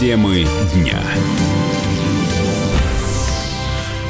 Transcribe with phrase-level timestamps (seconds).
[0.00, 0.98] Темы дня.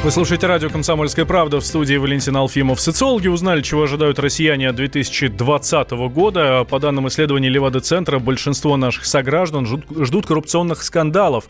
[0.03, 2.81] Вы слушаете радио «Комсомольская правда» в студии Валентин Алфимов.
[2.81, 6.63] Социологи узнали, чего ожидают россияне от 2020 года.
[6.63, 11.45] По данным исследований Левада-центра, большинство наших сограждан ждут коррупционных скандалов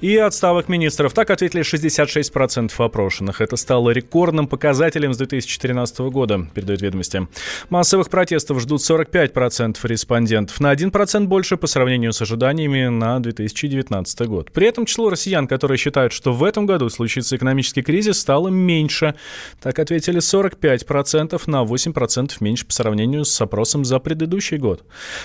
[0.00, 1.12] и отставок министров.
[1.12, 3.40] Так ответили 66% опрошенных.
[3.40, 7.28] Это стало рекордным показателем с 2013 года, передает ведомости.
[7.70, 10.58] Массовых протестов ждут 45% респондентов.
[10.58, 14.50] На 1% больше по сравнению с ожиданиями на 2019 год.
[14.50, 19.14] При этом число россиян, которые считают, что в этом году случится экономический кризис стало меньше.
[19.62, 24.84] Так ответили 45%, на 8% меньше по сравнению с опросом за предыдущий год.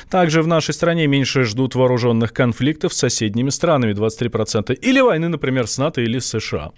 [0.10, 4.74] Также в нашей стране меньше ждут вооруженных конфликтов с соседними странами 23%.
[4.74, 6.72] Или войны, например, с НАТО или США.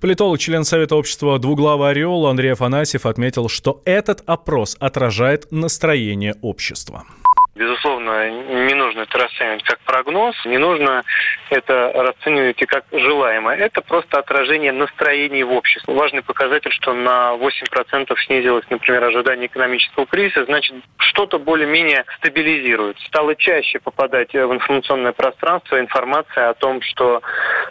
[0.00, 7.04] Политолог, член Совета общества «Двуглавый орел» Андрей Афанасьев отметил, что этот опрос отражает настроение общества.
[7.56, 11.04] Безусловно, не нужно это расценивать как прогноз, не нужно
[11.48, 13.56] это расценивать и как желаемое.
[13.56, 15.94] Это просто отражение настроений в обществе.
[15.94, 23.02] Важный показатель, что на 8% снизилось, например, ожидание экономического кризиса, значит, что-то более-менее стабилизируется.
[23.06, 27.22] Стало чаще попадать в информационное пространство информация о том, что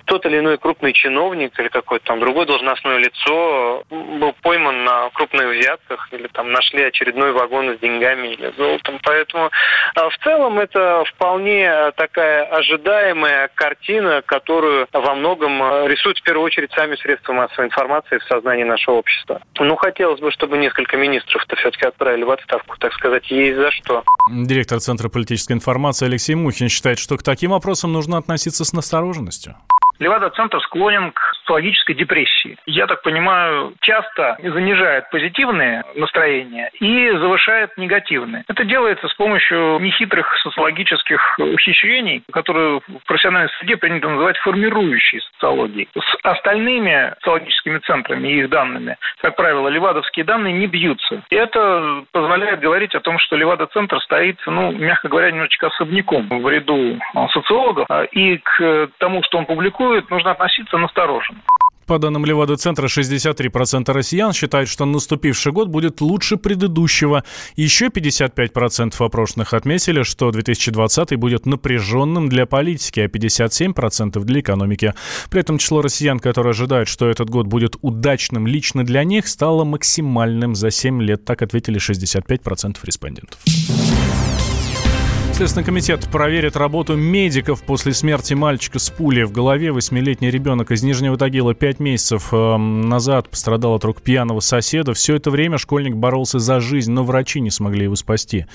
[0.05, 5.55] тот или иной крупный чиновник или какое-то там другое должностное лицо был пойман на крупных
[5.55, 8.99] взятках или там нашли очередной вагон с деньгами или золотом.
[9.03, 9.52] Поэтому
[9.95, 16.95] в целом это вполне такая ожидаемая картина, которую во многом рисуют в первую очередь сами
[16.95, 19.41] средства массовой информации в сознании нашего общества.
[19.59, 24.03] Ну, хотелось бы, чтобы несколько министров-то все-таки отправили в отставку, так сказать, есть за что.
[24.31, 29.55] Директор Центра политической информации Алексей Мухин считает, что к таким вопросам нужно относиться с настороженностью.
[29.99, 32.57] Левада-центр склонен к социологической депрессии.
[32.65, 38.43] Я так понимаю, часто занижает позитивные настроения и завышает негативные.
[38.47, 45.87] Это делается с помощью нехитрых социологических ухищрений, которые в профессиональной среде принято называть формирующей социологией.
[45.95, 51.21] С остальными социологическими центрами и их данными, как правило, левадовские данные не бьются.
[51.30, 56.49] И это позволяет говорить о том, что Левада-центр стоит, ну, мягко говоря, немножечко особняком в
[56.49, 56.99] ряду
[57.31, 57.87] социологов.
[58.11, 61.41] И к тому, что он публикует, критикуют, нужно относиться настороженно.
[61.85, 67.23] По данным Левада-центра, 63% россиян считают, что наступивший год будет лучше предыдущего.
[67.55, 74.95] Еще 55% опрошенных отметили, что 2020 будет напряженным для политики, а 57% для экономики.
[75.29, 79.63] При этом число россиян, которые ожидают, что этот год будет удачным лично для них, стало
[79.63, 81.23] максимальным за 7 лет.
[81.23, 83.39] Так ответили 65% респондентов.
[85.35, 89.73] Следственный комитет проверит работу медиков после смерти мальчика с пулей в голове.
[89.73, 94.93] Восьмилетний ребенок из Нижнего Тагила пять месяцев э, назад пострадал от рук пьяного соседа.
[94.93, 98.45] Все это время школьник боролся за жизнь, но врачи не смогли его спасти.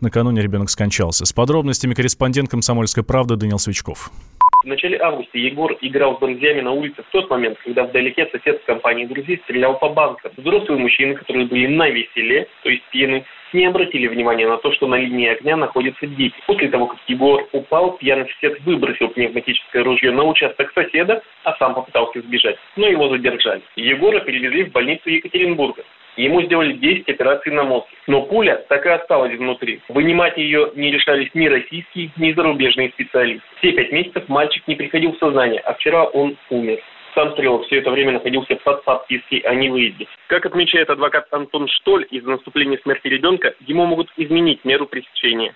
[0.00, 1.24] Накануне ребенок скончался.
[1.24, 4.12] С подробностями корреспондент «Комсомольской правды» Данил Свечков.
[4.62, 8.60] В начале августа Егор играл с друзьями на улице в тот момент, когда вдалеке сосед
[8.62, 10.30] с компанией друзей стрелял по банкам.
[10.36, 14.86] Взрослые мужчины, которые были на веселе, то есть пьяны, не обратили внимания на то, что
[14.86, 16.34] на линии огня находятся дети.
[16.46, 21.74] После того, как Егор упал, пьяный сосед выбросил пневматическое ружье на участок соседа, а сам
[21.74, 23.62] попытался сбежать, но его задержали.
[23.76, 25.82] Егора перевезли в больницу Екатеринбурга.
[26.16, 27.86] Ему сделали 10 операций на мозг.
[28.06, 29.80] Но пуля так и осталась внутри.
[29.88, 33.46] Вынимать ее не решались ни российские, ни зарубежные специалисты.
[33.58, 36.80] Все пять месяцев мальчик не приходил в сознание, а вчера он умер.
[37.14, 40.06] Сам Стрелов все это время находился под подпиской о невыезде.
[40.28, 45.54] Как отмечает адвокат Антон Штоль, из-за наступления смерти ребенка ему могут изменить меру пресечения.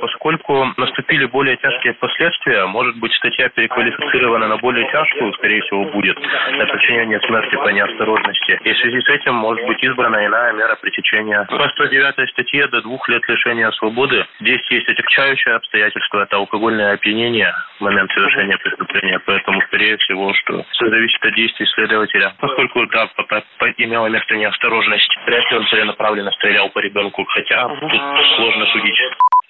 [0.00, 6.18] Поскольку наступили более тяжкие последствия, может быть, статья переквалифицирована на более тяжкую, скорее всего, будет,
[6.18, 8.60] на причинение смерти по неосторожности.
[8.62, 11.44] И в связи с этим может быть избрана иная мера пресечения.
[11.50, 14.24] По 109 статье до двух лет лишения свободы.
[14.40, 19.20] Здесь есть отягчающее обстоятельство, это алкогольное опьянение в момент совершения преступления.
[19.26, 22.34] Поэтому, скорее всего, что все зависит от действий следователя.
[22.38, 27.24] Поскольку, да, по, по, по, имела место неосторожность, вряд ли он целенаправленно стрелял по ребенку,
[27.24, 28.00] хотя тут
[28.36, 29.00] сложно судить.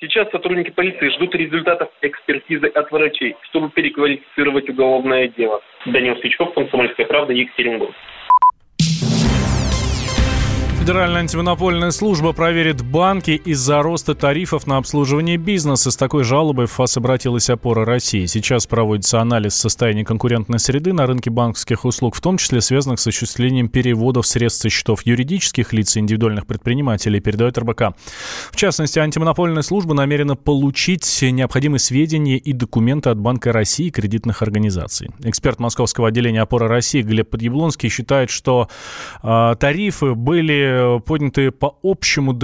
[0.02, 5.62] Сейчас сотрудники полиции ждут результатов экспертизы от врачей, чтобы переквалифицировать уголовное дело.
[5.86, 7.94] Данил Свечков, Комсомольская правда, Екатеринбург.
[10.82, 15.92] Федеральная антимонопольная служба проверит банки из-за роста тарифов на обслуживание бизнеса.
[15.92, 18.26] С такой жалобой в ФАС обратилась опора России.
[18.26, 23.06] Сейчас проводится анализ состояния конкурентной среды на рынке банковских услуг, в том числе связанных с
[23.06, 27.94] осуществлением переводов средств со счетов юридических лиц и индивидуальных предпринимателей, передает РБК.
[28.50, 34.42] В частности, антимонопольная служба намерена получить необходимые сведения и документы от Банка России и кредитных
[34.42, 35.10] организаций.
[35.22, 38.68] Эксперт московского отделения опора России Глеб Подъяблонский считает, что
[39.22, 42.34] э, тарифы были были подняты по общему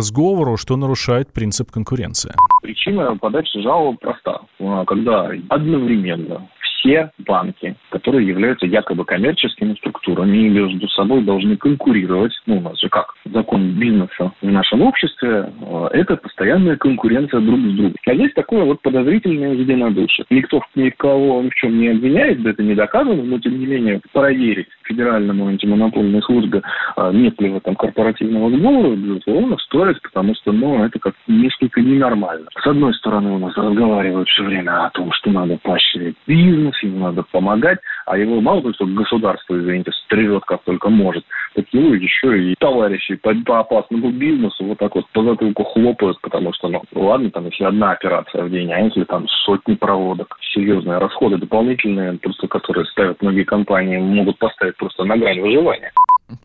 [0.00, 2.32] сговору, что нарушает принцип конкуренции.
[2.62, 4.40] Причина подачи жалоб проста.
[4.86, 6.48] Когда одновременно
[6.86, 12.88] все банки, которые являются якобы коммерческими структурами между собой должны конкурировать, ну, у нас же
[12.88, 17.94] как, закон бизнеса в нашем обществе, э, это постоянная конкуренция друг с другом.
[18.06, 20.26] А здесь такое вот подозрительное единодушие.
[20.30, 24.00] Никто никого ни в чем не обвиняет, да это не доказано, но тем не менее
[24.12, 26.62] проверить федеральному антимонопольной службе,
[26.96, 31.80] э, нет ли в этом корпоративного сговора, безусловно, стоит, потому что, ну, это как несколько
[31.80, 32.46] ненормально.
[32.62, 37.00] С одной стороны, у нас разговаривают все время о том, что надо поощрять бизнес, ему
[37.00, 41.24] надо помогать, а его мало того, что государство, извините, стрелет как только может,
[41.54, 46.20] так его еще и товарищи по, по опасному бизнесу вот так вот по затылку хлопают,
[46.20, 50.36] потому что, ну, ладно, там, если одна операция в день, а если там сотни проводок,
[50.54, 55.92] серьезные расходы дополнительные, просто которые ставят многие компании, могут поставить просто на грань выживания.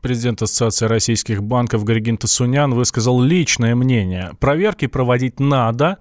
[0.02, 4.32] Президент Ассоциации российских банков Григин Тасунян высказал личное мнение.
[4.40, 5.98] Проверки проводить надо,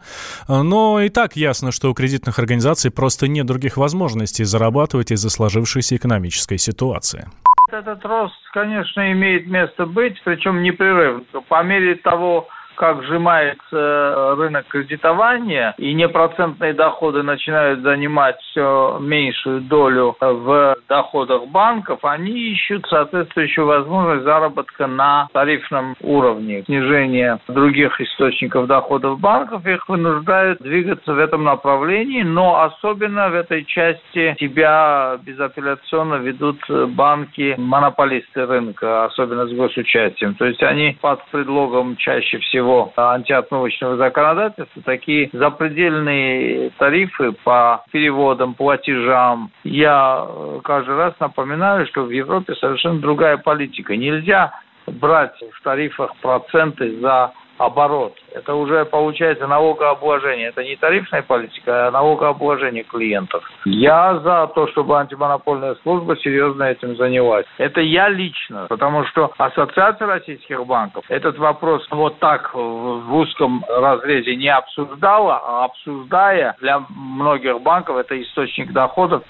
[0.49, 5.97] но и так ясно, что у кредитных организаций просто нет других возможностей зарабатывать из-за сложившейся
[5.97, 7.27] экономической ситуации.
[7.73, 11.25] Этот рост, конечно, имеет место быть, причем непрерывно.
[11.49, 12.49] По мере того,
[12.81, 21.47] как сжимается э, рынок кредитования, и непроцентные доходы начинают занимать все меньшую долю в доходах
[21.49, 26.63] банков, они ищут соответствующую возможность заработка на тарифном уровне.
[26.65, 33.67] Снижение других источников доходов банков их вынуждают двигаться в этом направлении, но особенно в этой
[33.67, 36.59] части себя безапелляционно ведут
[36.97, 40.35] банки, монополисты рынка, особенно с госучастием.
[40.37, 48.55] То есть они под предлогом чаще всего всего антиотмывочного законодательства такие запредельные тарифы по переводам,
[48.55, 49.51] платежам.
[49.65, 53.97] Я э, каждый раз напоминаю, что в Европе совершенно другая политика.
[53.97, 54.53] Нельзя
[54.87, 58.15] брать в тарифах проценты за оборот.
[58.35, 60.49] Это уже получается налогообложение.
[60.49, 63.45] Это не тарифная политика, а налогообложение клиентов.
[63.65, 67.47] Я за то, чтобы антимонопольная служба серьезно этим занялась.
[67.59, 74.37] Это я лично, потому что Ассоциация российских банков этот вопрос вот так в узком разрезе
[74.37, 79.23] не обсуждала, а обсуждая для многих банков это источник доходов.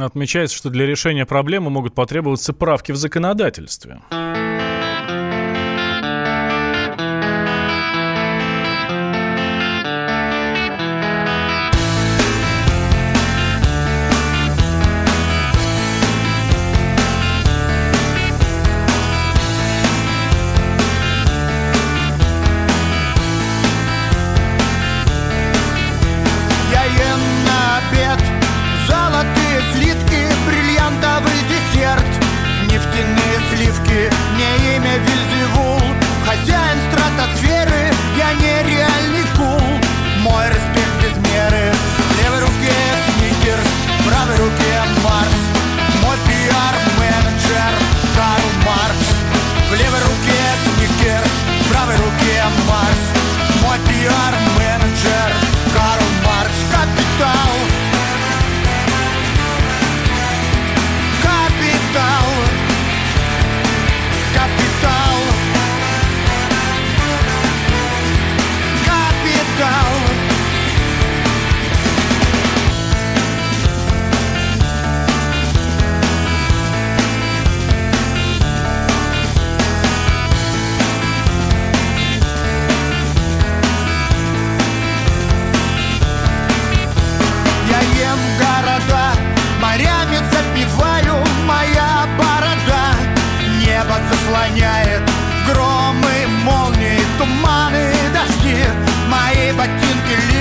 [0.00, 4.00] Отмечается, что для решения проблемы могут потребоваться правки в законодательстве.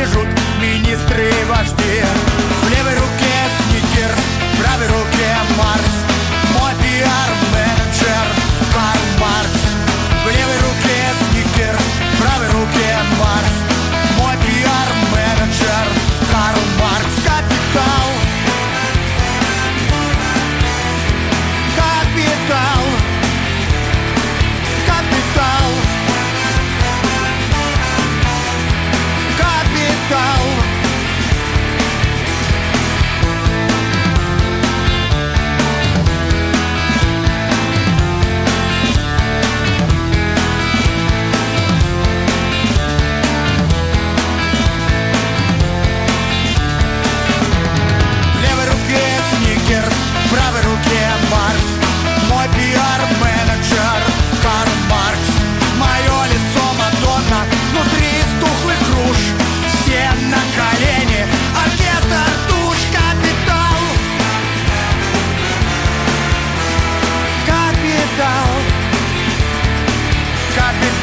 [0.06, 0.28] бережут
[0.62, 2.15] министры и вожди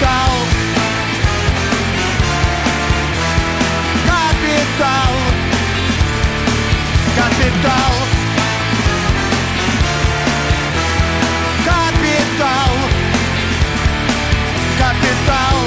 [0.03, 0.33] Капитал.
[4.05, 5.13] Капитал.
[7.17, 7.93] Капитал.
[11.65, 12.73] Капитал.
[14.79, 15.59] Капитал.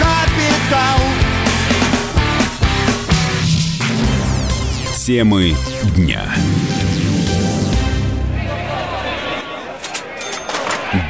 [0.00, 1.00] Капитал.
[4.96, 5.54] Темы
[5.96, 6.22] дня.